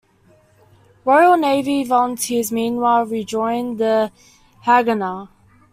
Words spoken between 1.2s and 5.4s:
Navy volunteers, meanwhile, rejoined the Haganah.